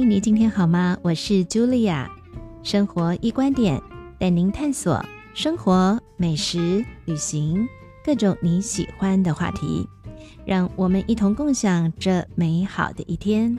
[0.00, 0.96] 你今天好吗？
[1.02, 2.08] 我是 Julia，
[2.62, 3.80] 生活一观点
[4.18, 7.68] 带您探索生活、美食、旅行
[8.04, 9.86] 各种你喜欢的话题，
[10.46, 13.56] 让我们一同共享这美好的一天。